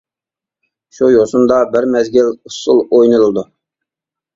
شۇ 0.99 1.11
يوسۇندا 1.17 1.61
بىر 1.77 1.89
مەزگىل 1.95 2.35
ئۇسسۇل 2.35 2.85
ئوينىلىدۇ. 2.89 3.51